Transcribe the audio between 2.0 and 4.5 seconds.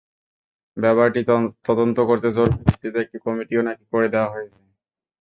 করতে জরুরি ভিত্তিতে একটি কমিটিও নাকি করে দেওয়া